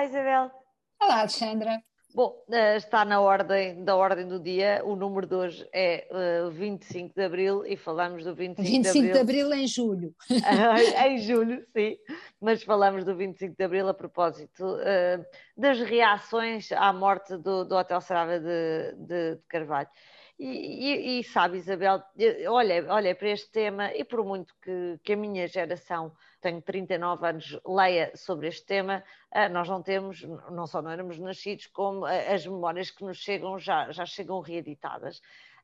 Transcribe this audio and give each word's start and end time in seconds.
Olá, 0.00 0.06
Isabel. 0.06 0.50
Olá, 0.98 1.18
Alexandra. 1.20 1.82
Bom, 2.14 2.34
eh, 2.50 2.78
está 2.78 3.04
na 3.04 3.20
ordem 3.20 3.84
da 3.84 3.94
ordem 3.94 4.26
do 4.26 4.40
dia. 4.40 4.80
O 4.82 4.96
número 4.96 5.26
de 5.26 5.34
hoje 5.34 5.68
é 5.74 6.08
uh, 6.10 6.48
eh, 6.48 6.50
25 6.52 7.14
de 7.14 7.22
abril 7.22 7.66
e 7.66 7.76
falamos 7.76 8.24
do 8.24 8.34
25, 8.34 8.62
25 8.62 8.82
de 8.82 8.88
abril. 8.88 9.12
de 9.12 9.20
abril 9.20 9.52
em 9.52 9.66
julho. 9.66 10.14
em 11.06 11.18
julho, 11.18 11.62
sim. 11.76 11.98
Mas 12.40 12.62
falamos 12.62 13.04
do 13.04 13.14
25 13.14 13.54
de 13.54 13.62
abril 13.62 13.90
a 13.90 13.92
propósito 13.92 14.64
uh, 14.64 15.22
das 15.54 15.78
reações 15.80 16.72
à 16.72 16.94
morte 16.94 17.36
do, 17.36 17.66
do 17.66 17.76
Hotel 17.76 18.00
Sarava 18.00 18.40
de, 18.40 18.94
de, 18.96 19.34
de 19.34 19.42
Carvalho. 19.50 19.88
E, 20.42 20.46
e, 20.46 21.20
e, 21.20 21.24
sabe, 21.24 21.58
Isabel, 21.58 22.02
olha, 22.48 22.86
olha 22.88 23.14
para 23.14 23.28
este 23.28 23.50
tema 23.50 23.94
e 23.94 24.02
por 24.02 24.24
muito 24.24 24.54
que, 24.62 24.98
que 25.04 25.12
a 25.12 25.16
minha 25.16 25.46
geração 25.46 26.16
tenho 26.40 26.62
39 26.62 27.26
anos, 27.26 27.60
leia 27.66 28.10
sobre 28.16 28.48
este 28.48 28.64
tema, 28.64 29.04
ah, 29.30 29.50
nós 29.50 29.68
não 29.68 29.82
temos, 29.82 30.22
não 30.50 30.66
só 30.66 30.80
não 30.80 30.90
éramos 30.90 31.18
nascidos, 31.18 31.66
como 31.66 32.06
ah, 32.06 32.32
as 32.32 32.46
memórias 32.46 32.90
que 32.90 33.04
nos 33.04 33.18
chegam 33.18 33.58
já, 33.58 33.92
já 33.92 34.06
chegam 34.06 34.40
reeditadas. 34.40 35.20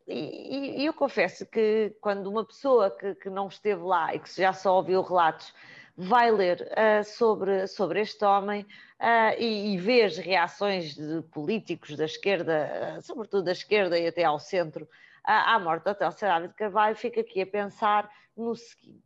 E, 0.07 0.83
e, 0.83 0.85
eu 0.85 0.93
confesso 0.93 1.47
que 1.47 1.97
quando 1.99 2.27
uma 2.27 2.45
pessoa 2.45 2.91
que, 2.91 3.15
que, 3.15 3.31
não 3.31 3.49
esteve 3.49 3.83
lá 3.83 4.15
e 4.15 4.19
que 4.21 4.29
já 4.37 4.53
só 4.53 4.77
ouviu 4.77 5.01
relatos 5.01 5.55
vai 5.97 6.31
ler 6.31 6.61
uh, 6.61 7.05
sobre, 7.05 7.67
sobre 7.67 8.01
este 8.01 8.25
homem 8.25 8.63
uh, 9.01 9.35
e, 9.39 9.75
e 9.75 9.79
vê 9.79 10.03
as 10.03 10.19
reações 10.19 10.95
de 10.95 11.23
políticos 11.33 11.97
da 11.97 12.05
esquerda, 12.05 12.99
uh, 12.99 13.03
sobretudo 13.03 13.45
da 13.45 13.53
esquerda 13.53 13.99
e 13.99 14.07
até 14.07 14.25
ao 14.25 14.39
centro, 14.39 14.87
à 15.25 15.59
morte 15.59 15.85
do 15.85 15.91
Hotel 15.91 16.13
Sarabia 16.13 16.49
de 16.49 16.55
Carvalho, 16.55 16.95
fica 16.95 17.21
aqui 17.21 17.43
a 17.43 17.47
pensar 17.47 18.09
no 18.37 18.55
seguinte 18.55 19.03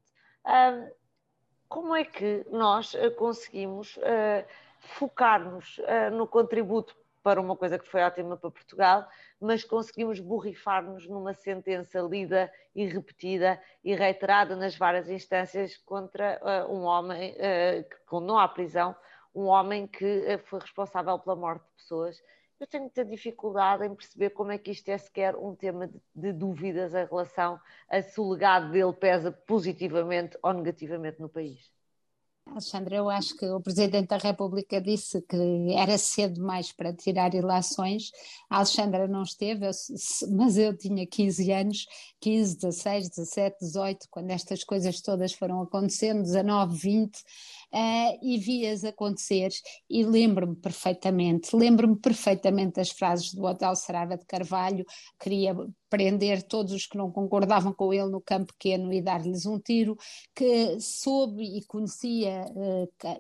como 1.67 1.97
é 1.97 2.05
que 2.05 2.45
nós 2.51 2.95
conseguimos 3.17 3.99
focar-nos 4.81 5.81
no 6.13 6.27
contributo 6.27 6.95
para 7.23 7.41
uma 7.41 7.57
coisa 7.57 7.79
que 7.79 7.87
foi 7.87 8.03
ótima 8.03 8.37
para 8.37 8.51
Portugal, 8.51 9.07
mas 9.41 9.65
conseguimos 9.65 10.21
borrifar-nos 10.21 11.09
numa 11.09 11.35
sentença 11.35 12.01
lida 12.01 12.53
e 12.75 12.87
repetida 12.87 13.61
e 13.85 13.95
reiterada 13.95 14.57
nas 14.57 14.77
várias 14.77 15.09
instâncias 15.09 15.77
contra 15.79 16.41
uh, 16.43 16.73
um 16.73 16.83
homem 16.83 17.35
que 17.35 17.97
condenou 18.07 18.39
à 18.39 18.49
prisão, 18.49 18.95
um 19.35 19.45
homem 19.45 19.87
que 19.87 20.39
foi 20.45 20.61
responsável 20.61 21.19
pela 21.19 21.37
morte 21.37 21.63
de 21.63 21.83
pessoas 21.83 22.23
eu 22.61 22.67
tenho 22.67 22.85
muita 22.85 23.03
dificuldade 23.03 23.87
em 23.87 23.95
perceber 23.95 24.31
como 24.31 24.53
é 24.53 24.59
que 24.59 24.71
isto 24.71 24.87
é 24.91 24.99
sequer 24.99 25.35
um 25.35 25.57
tema 25.57 25.89
de, 25.89 25.99
de 26.15 26.31
dúvidas 26.31 26.95
em 26.95 27.07
relação 27.07 27.59
a 27.89 28.03
se 28.03 28.21
o 28.21 28.31
legado 28.31 28.71
dele 28.71 28.93
pesa 28.93 29.33
positivamente 29.33 30.39
ou 30.43 30.53
negativamente 30.53 31.19
no 31.21 31.29
país. 31.29 31.73
Alexandre, 32.51 32.97
eu 32.97 33.09
acho 33.09 33.37
que 33.37 33.47
o 33.47 33.61
Presidente 33.61 34.09
da 34.09 34.17
República 34.17 34.81
disse 34.81 35.23
que 35.23 35.73
era 35.73 35.97
cedo 35.97 36.43
mais 36.43 36.73
para 36.73 36.93
tirar 36.93 37.33
ilações. 37.33 38.11
A 38.49 38.57
Alexandra 38.57 39.07
não 39.07 39.23
esteve, 39.23 39.67
eu, 39.67 39.71
mas 40.33 40.59
eu 40.59 40.77
tinha 40.77 41.07
15 41.07 41.53
anos, 41.53 41.87
15, 42.21 42.57
16, 42.57 43.09
17, 43.11 43.57
18, 43.61 44.09
quando 44.11 44.31
estas 44.33 44.65
coisas 44.65 45.01
todas 45.01 45.33
foram 45.33 45.63
acontecendo, 45.63 46.23
19, 46.23 46.77
20 46.77 47.17
uh, 47.17 48.19
e 48.21 48.39
vi-as 48.39 48.85
acontecer 48.85 49.51
e 49.89 50.05
lembro-me 50.05 50.57
perfeitamente, 50.57 51.55
lembro-me 51.55 51.97
perfeitamente 51.97 52.75
das 52.75 52.91
frases 52.91 53.33
do 53.33 53.45
Hotel 53.45 53.77
Sarava 53.77 54.17
de 54.17 54.27
Carvalho, 54.27 54.85
queria 55.21 55.55
prender 55.89 56.43
todos 56.45 56.73
os 56.73 56.87
que 56.87 56.97
não 56.97 57.11
concordavam 57.11 57.73
com 57.73 57.93
ele 57.93 58.09
no 58.11 58.21
campo 58.21 58.53
pequeno 58.55 58.93
e 58.93 59.03
dar-lhes 59.03 59.45
um 59.45 59.59
tiro, 59.59 59.97
que 60.35 60.79
soube 60.81 61.43
e 61.43 61.65
conhecia 61.65 62.40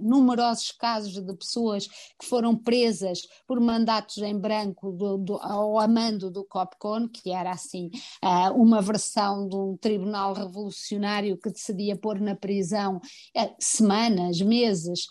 numerosos 0.00 0.72
casos 0.72 1.12
de 1.12 1.34
pessoas 1.34 1.86
que 1.86 2.26
foram 2.26 2.56
presas 2.56 3.22
por 3.47 3.60
mandatos 3.60 4.19
em 4.19 4.38
branco 4.38 4.92
do, 4.92 5.19
do, 5.19 5.36
ao 5.36 5.78
amando 5.78 6.31
do 6.31 6.44
COPCON, 6.44 7.08
que 7.08 7.30
era 7.30 7.50
assim 7.50 7.91
uh, 8.25 8.53
uma 8.54 8.80
versão 8.80 9.48
de 9.48 9.56
um 9.56 9.76
tribunal 9.76 10.32
revolucionário 10.32 11.38
que 11.38 11.50
decidia 11.50 11.97
pôr 11.97 12.20
na 12.20 12.34
prisão 12.34 12.97
uh, 12.97 13.54
semanas, 13.59 14.41
meses, 14.41 15.06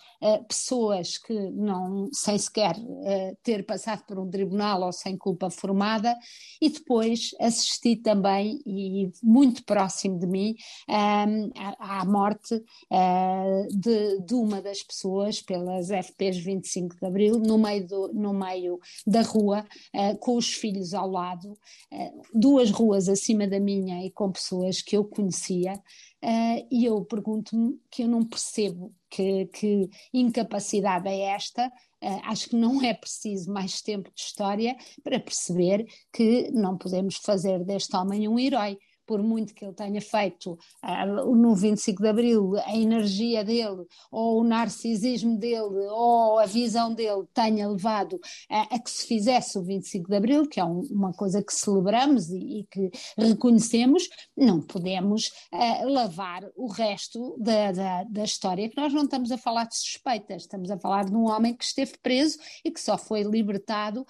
pessoas 0.50 1.18
que 1.18 1.34
não, 1.52 2.10
sem 2.12 2.38
sequer 2.38 2.76
ter 3.42 3.66
passado 3.66 4.04
por 4.06 4.20
um 4.20 4.30
tribunal 4.30 4.82
ou 4.82 4.92
sem 4.92 5.18
culpa 5.18 5.50
formada, 5.50 6.14
e 6.62 6.70
depois 6.70 7.32
assisti 7.40 7.96
também, 7.96 8.60
e 8.66 9.10
muito 9.24 9.64
próximo 9.64 10.20
de 10.20 10.28
mim, 10.28 10.56
à, 10.90 12.04
morte 12.06 12.56
uh, 12.56 13.68
de, 14.26 14.34
uma 14.34 14.62
das 14.62 14.84
pessoas 14.84 15.42
pelas 15.42 15.90
FPs 15.90 16.38
25 16.38 16.96
de 16.96 17.06
Abril, 17.06 17.40
no 17.40 17.58
meio, 17.58 17.88
do, 17.88 18.14
no 18.14 18.34
meio 18.34 18.80
da 19.06 19.22
rua, 19.22 19.66
com 20.20 20.36
os 20.36 20.54
filhos 20.54 20.94
ao 20.94 21.10
lado, 21.10 21.58
duas 22.34 22.72
ruas 22.72 23.10
acima 23.10 23.48
da 23.48 23.60
minha 23.60 24.06
e 24.06 24.12
com 24.12 24.32
pessoas 24.32 24.82
que 24.82 24.96
eu 24.96 25.04
conhecia. 25.04 25.74
Uh, 26.22 26.68
e 26.70 26.84
eu 26.84 27.06
pergunto-me 27.06 27.80
que 27.90 28.04
eu 28.04 28.08
não 28.08 28.26
percebo 28.26 28.94
que, 29.10 29.46
que 29.48 29.90
incapacidade 30.14 31.08
é 31.08 31.22
esta. 31.22 31.68
Uh, 32.04 32.20
acho 32.26 32.50
que 32.50 32.58
não 32.58 32.84
é 32.84 32.94
preciso 32.94 33.52
mais 33.52 33.82
tempo 33.82 34.12
de 34.14 34.22
história 34.22 34.76
para 35.02 35.20
perceber 35.20 35.86
que 36.12 36.52
não 36.52 36.78
podemos 36.78 37.16
fazer 37.16 37.64
deste 37.64 37.96
homem 37.96 38.28
um 38.28 38.38
herói 38.38 38.78
por 39.10 39.24
muito 39.24 39.56
que 39.56 39.66
ele 39.66 39.74
tenha 39.74 40.00
feito 40.00 40.52
uh, 40.84 41.36
no 41.36 41.56
25 41.56 42.00
de 42.00 42.08
Abril, 42.08 42.52
a 42.64 42.78
energia 42.78 43.44
dele, 43.44 43.88
ou 44.12 44.42
o 44.42 44.44
narcisismo 44.44 45.36
dele, 45.36 45.88
ou 45.90 46.38
a 46.38 46.46
visão 46.46 46.94
dele 46.94 47.26
tenha 47.34 47.68
levado 47.68 48.18
uh, 48.18 48.68
a 48.70 48.78
que 48.78 48.92
se 48.92 49.08
fizesse 49.08 49.58
o 49.58 49.64
25 49.64 50.08
de 50.08 50.16
Abril, 50.16 50.48
que 50.48 50.60
é 50.60 50.64
um, 50.64 50.82
uma 50.92 51.12
coisa 51.12 51.42
que 51.42 51.52
celebramos 51.52 52.30
e, 52.30 52.60
e, 52.60 52.68
que 52.70 52.92
reconhecemos, 53.18 54.08
não 54.38 54.62
podemos 54.62 55.32
uh, 55.52 55.90
lavar 55.90 56.44
o 56.56 56.68
resto 56.68 57.36
da, 57.40 57.72
da, 57.72 58.04
da 58.04 58.24
história, 58.24 58.70
que 58.70 58.78
nós 58.80 58.94
não 58.94 59.06
estamos 59.06 59.32
a 59.32 59.40
falar 59.40 59.64
de 59.64 59.76
suspeitas, 59.76 60.44
estamos 60.44 60.70
a 60.70 60.78
falar 60.78 61.06
de 61.06 61.16
um 61.16 61.28
homem 61.28 61.56
que 61.56 61.64
esteve 61.64 61.94
preso 62.04 62.38
e 62.64 62.70
que 62.70 62.80
só 62.80 62.96
foi 62.96 63.24
libertado 63.24 64.06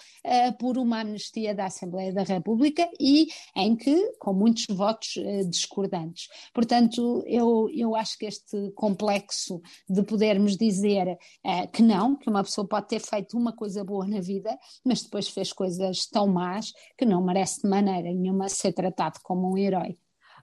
por 0.60 0.78
uma 0.78 1.00
amnistia 1.00 1.56
da 1.56 1.68
Assembleia 1.68 2.12
da 2.14 2.24
República 2.24 2.90
e 3.00 3.28
em 3.56 3.76
que, 3.76 4.12
com 4.20 4.34
muitos 4.34 4.66
votos, 4.76 4.89
votos 4.90 5.16
uh, 5.18 5.50
discordantes. 5.50 6.28
Portanto, 6.54 7.24
eu, 7.28 7.70
eu 7.74 7.96
acho 7.96 8.18
que 8.18 8.26
este 8.26 8.72
complexo 8.76 9.62
de 9.88 10.04
podermos 10.04 10.58
dizer 10.58 11.18
uh, 11.46 11.72
que 11.72 11.82
não, 11.82 12.16
que 12.16 12.30
uma 12.30 12.44
pessoa 12.44 12.68
pode 12.68 12.88
ter 12.88 13.00
feito 13.00 13.38
uma 13.38 13.56
coisa 13.56 13.84
boa 13.84 14.08
na 14.08 14.20
vida, 14.20 14.58
mas 14.86 15.02
depois 15.04 15.30
fez 15.30 15.54
coisas 15.54 16.08
tão 16.08 16.28
más 16.28 16.72
que 16.98 17.06
não 17.06 17.24
merece 17.24 17.62
de 17.62 17.70
maneira 17.70 18.12
nenhuma 18.12 18.50
ser 18.50 18.74
tratado 18.74 19.20
como 19.24 19.54
um 19.54 19.58
herói. 19.58 19.98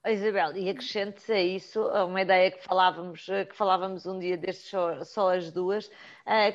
Isabel, 0.09 0.57
e 0.57 0.71
acrescente 0.71 1.33
a 1.33 1.43
isso 1.43 1.83
uma 1.83 2.23
ideia 2.23 2.53
que 2.53 2.63
falávamos, 2.63 3.29
eh, 3.29 3.45
que 3.45 3.57
falávamos 3.57 4.07
um 4.07 4.21
dia 4.21 4.37
destes 4.37 4.71
só, 4.71 5.03
só 5.03 5.35
as 5.35 5.51
duas, 5.51 5.91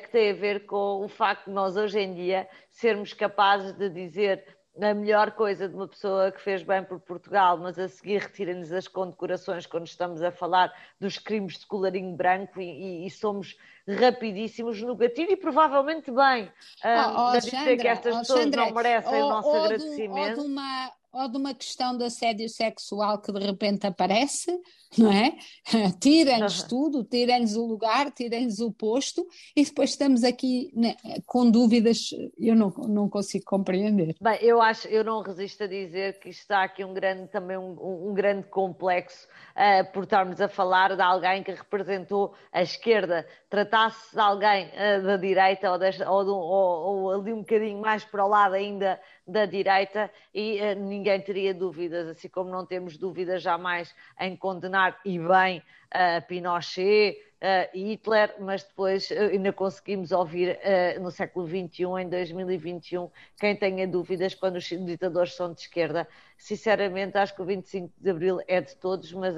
que 0.00 0.10
tem 0.10 0.30
a 0.30 0.34
ver 0.34 0.64
com 0.64 1.04
o 1.04 1.08
facto 1.08 1.46
de 1.46 1.50
nós 1.50 1.76
hoje 1.76 1.98
em 2.00 2.14
dia 2.14 2.48
sermos 2.70 3.12
capazes 3.12 3.74
de 3.74 3.90
dizer 3.90 4.42
a 4.80 4.94
melhor 4.94 5.32
coisa 5.32 5.68
de 5.68 5.74
uma 5.74 5.86
pessoa 5.86 6.32
que 6.32 6.40
fez 6.40 6.62
bem 6.62 6.82
por 6.82 6.98
Portugal, 7.00 7.58
mas 7.58 7.78
a 7.78 7.88
seguir 7.88 8.22
retira-nos 8.22 8.72
as 8.72 8.88
condecorações 8.88 9.66
quando 9.66 9.86
estamos 9.86 10.22
a 10.22 10.30
falar 10.30 10.72
dos 10.98 11.18
crimes 11.18 11.58
de 11.58 11.66
colarinho 11.66 12.16
branco 12.16 12.60
e, 12.60 13.02
e, 13.02 13.06
e 13.06 13.10
somos 13.10 13.56
rapidíssimos 13.86 14.80
no 14.82 14.94
gatilho 14.94 15.32
e 15.32 15.36
provavelmente 15.36 16.10
bem. 16.10 16.50
Oh, 16.84 17.28
oh, 17.28 17.38
dizer 17.38 17.76
que 17.76 17.88
estas 17.88 18.16
pessoas 18.18 18.46
não 18.46 18.72
merecem 18.72 19.22
o 19.22 19.28
nosso 19.28 19.50
agradecimento. 19.50 20.38
Ou 20.38 20.46
de 20.46 20.52
uma 20.52 20.92
ou 21.12 21.28
de 21.28 21.36
uma 21.36 21.54
questão 21.54 21.96
de 21.96 22.04
assédio 22.04 22.48
sexual 22.48 23.20
que 23.20 23.30
de 23.30 23.38
repente 23.38 23.86
aparece, 23.86 24.50
não 24.96 25.12
é? 25.12 25.36
Tirem-nos 26.00 26.62
tudo, 26.62 27.04
tirem-nos 27.04 27.54
o 27.54 27.66
lugar, 27.66 28.10
tirem-nos 28.10 28.60
o 28.60 28.72
posto 28.72 29.26
e 29.54 29.62
depois 29.64 29.90
estamos 29.90 30.24
aqui 30.24 30.70
né, 30.74 30.94
com 31.26 31.50
dúvidas, 31.50 32.10
eu 32.38 32.54
não, 32.54 32.70
não 32.88 33.08
consigo 33.08 33.44
compreender. 33.44 34.16
Bem, 34.20 34.38
eu 34.40 34.60
acho, 34.60 34.88
eu 34.88 35.04
não 35.04 35.20
resisto 35.22 35.64
a 35.64 35.66
dizer 35.66 36.18
que 36.18 36.30
está 36.30 36.64
aqui 36.64 36.84
um 36.84 36.94
grande, 36.94 37.28
também 37.28 37.58
um, 37.58 38.08
um 38.08 38.14
grande 38.14 38.46
complexo 38.48 39.26
uh, 39.52 39.92
por 39.92 40.04
estarmos 40.04 40.40
a 40.40 40.48
falar 40.48 40.96
de 40.96 41.02
alguém 41.02 41.42
que 41.42 41.52
representou 41.52 42.34
a 42.50 42.62
esquerda, 42.62 43.26
tratasse 43.50 44.14
de 44.14 44.20
alguém 44.20 44.66
uh, 44.68 45.02
da 45.02 45.16
direita 45.18 45.70
ou, 45.70 45.78
de, 45.78 46.02
ou, 46.04 46.26
ou, 46.26 47.02
ou 47.04 47.20
ali 47.20 47.32
um 47.32 47.40
bocadinho 47.40 47.80
mais 47.80 48.04
para 48.04 48.24
o 48.24 48.28
lado 48.28 48.54
ainda 48.54 48.98
da 49.26 49.46
direita 49.46 50.10
e 50.34 50.60
uh, 50.60 50.74
ninguém 50.74 51.20
teria 51.20 51.54
dúvidas, 51.54 52.08
assim 52.08 52.28
como 52.28 52.50
não 52.50 52.66
temos 52.66 52.96
dúvidas 52.96 53.42
jamais 53.42 53.94
em 54.18 54.36
condenar 54.36 54.98
e 55.04 55.18
bem 55.18 55.58
uh, 55.58 56.26
Pinochet, 56.26 57.16
uh, 57.40 57.76
Hitler, 57.76 58.34
mas 58.40 58.64
depois 58.64 59.10
uh, 59.10 59.14
ainda 59.14 59.52
conseguimos 59.52 60.10
ouvir 60.10 60.58
no 61.00 61.10
século 61.10 61.46
XXI, 61.46 61.84
em 62.00 62.08
2021, 62.08 63.10
quem 63.38 63.56
tenha 63.56 63.86
dúvidas 63.86 64.34
quando 64.34 64.56
os 64.56 64.64
ditadores 64.64 65.34
são 65.34 65.52
de 65.52 65.60
esquerda. 65.60 66.06
Sinceramente, 66.36 67.16
acho 67.16 67.34
que 67.34 67.42
o 67.42 67.44
25 67.44 67.92
de 67.98 68.10
Abril 68.10 68.40
é 68.48 68.60
de 68.60 68.74
todos, 68.76 69.12
mas 69.12 69.36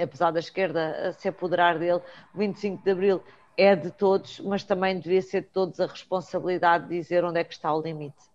apesar 0.00 0.30
da 0.30 0.40
esquerda 0.40 1.12
se 1.18 1.28
apoderar 1.28 1.78
dele, 1.78 2.00
o 2.34 2.38
25 2.38 2.82
de 2.82 2.90
Abril 2.90 3.22
é 3.56 3.76
de 3.76 3.90
todos, 3.90 4.40
mas 4.40 4.64
também 4.64 4.98
devia 4.98 5.20
ser 5.20 5.42
de 5.42 5.48
todos 5.48 5.78
a 5.78 5.86
responsabilidade 5.86 6.88
de 6.88 6.98
dizer 6.98 7.24
onde 7.24 7.38
é 7.40 7.44
que 7.44 7.52
está 7.52 7.74
o 7.74 7.82
limite. 7.82 8.31